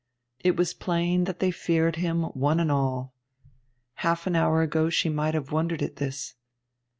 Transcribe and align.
It 0.39 0.57
was 0.57 0.73
plain 0.73 1.25
that 1.25 1.37
they 1.37 1.51
feared 1.51 1.97
him, 1.97 2.23
one 2.23 2.59
and 2.59 2.71
all. 2.71 3.13
Half 3.97 4.25
an 4.25 4.35
hour 4.35 4.63
ago 4.63 4.89
she 4.89 5.09
might 5.09 5.35
have 5.35 5.51
wondered 5.51 5.83
at 5.83 5.97
this. 5.97 6.33